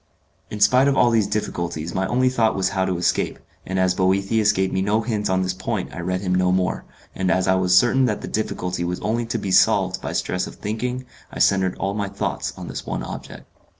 [0.49, 3.93] In spite of all these difficulties my only thought was how to escape, and as
[3.93, 7.47] Boethius gave me no hints on this point I read him no more, and as
[7.47, 11.05] I was certain that the difficulty was only to be solved by stress of thinking
[11.31, 13.45] I centered all my thoughts on this one object.